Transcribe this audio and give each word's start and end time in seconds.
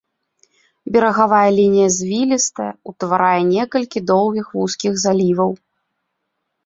Берагавая 0.93 1.41
лінія 1.57 1.89
звілістая, 1.97 2.71
утварае 2.93 3.41
некалькі 3.53 3.99
доўгіх 4.13 4.45
вузкіх 4.59 4.93
заліваў. 5.03 5.51